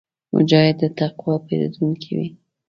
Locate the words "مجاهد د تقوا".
0.35-1.35